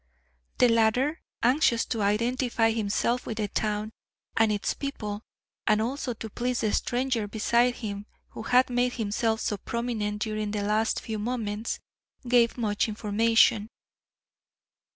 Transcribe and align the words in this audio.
The 0.57 0.67
latter, 0.67 1.21
anxious 1.43 1.85
to 1.85 2.01
identify 2.01 2.71
himself 2.71 3.27
with 3.27 3.37
the 3.37 3.47
town 3.47 3.91
and 4.35 4.51
its 4.51 4.73
people, 4.73 5.21
and 5.67 5.79
also 5.79 6.15
to 6.15 6.27
please 6.27 6.61
the 6.61 6.73
stranger 6.73 7.27
beside 7.27 7.75
him 7.75 8.07
who 8.29 8.41
had 8.41 8.71
made 8.71 8.93
himself 8.93 9.41
so 9.41 9.57
prominent 9.57 10.19
during 10.23 10.49
the 10.49 10.63
last 10.63 10.99
few 11.01 11.19
moments, 11.19 11.77
gave 12.27 12.57
much 12.57 12.87
information. 12.87 13.69